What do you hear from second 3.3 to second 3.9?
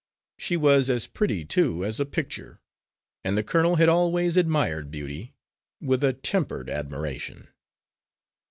the colonel had